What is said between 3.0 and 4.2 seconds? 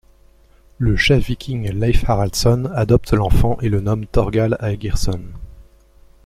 l'enfant et le nomme